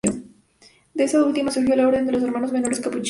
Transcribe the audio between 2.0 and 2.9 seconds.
de los Hermanos Menores